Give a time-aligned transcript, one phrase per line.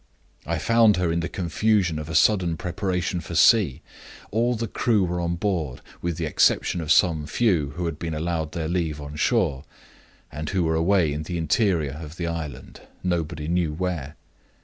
[0.47, 3.83] I found her in the confusion of a sudden preparation for sea.
[4.31, 8.15] All the crew were on board, with the exception of some few who had been
[8.15, 9.63] allowed their leave on shore,
[10.31, 14.15] and who were away in the interior of the island, nobody knew where.